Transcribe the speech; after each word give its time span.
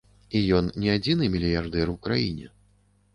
І 0.37 0.39
ён 0.59 0.69
не 0.83 0.89
адзіны 0.95 1.27
мільярдэр 1.33 1.91
у 1.93 1.95
краіне. 2.09 2.47